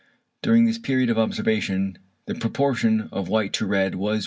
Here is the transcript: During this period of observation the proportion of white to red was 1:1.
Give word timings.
During 0.41 0.65
this 0.65 0.79
period 0.79 1.11
of 1.11 1.19
observation 1.19 1.99
the 2.25 2.33
proportion 2.33 3.07
of 3.11 3.29
white 3.29 3.53
to 3.53 3.67
red 3.67 3.93
was 3.93 4.19
1:1. 4.19 4.19